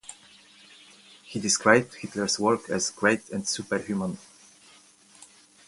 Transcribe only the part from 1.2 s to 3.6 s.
He described Hitler's work as "great and